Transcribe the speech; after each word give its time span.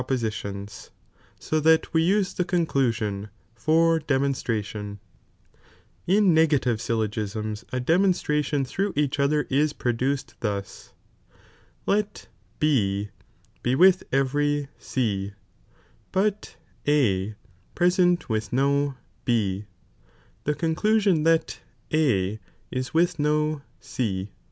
'"'^''" 0.01 0.07
poiitions,]! 0.07 0.89
so 1.39 1.59
that 1.59 1.93
we 1.93 2.01
use 2.01 2.33
the 2.33 2.43
conclusion' 2.43 3.29
for 3.55 3.99
de 3.99 4.17
j 4.17 4.33
c"B'lLd'B 4.33 4.97
In 6.07 6.33
negaiivD 6.33 6.79
syltogisnis 6.81 7.63
a 7.71 7.79
demonstration 7.79 8.65
through 8.65 8.93
e»ch 8.95 9.19
other 9.19 9.45
ia 9.51 9.67
produced 9.77 10.33
thus: 10.39 10.93
let 11.85 12.27
B 12.57 13.09
be 13.61 13.75
wilh 13.75 14.01
e^ery 14.09 14.61
J;^Jf^ 14.63 14.67
C, 14.79 15.33
hot 16.15 16.55
A 16.87 17.35
present 17.75 18.27
with 18.27 18.51
no 18.51 18.95
B, 19.23 19.65
the 20.45 20.55
conclusion 20.55 21.23
ihut 21.23 21.57
A 21.93 22.39
ia 22.73 22.83
with 22.91 23.17
DO 23.17 23.61
C. 23.79 24.31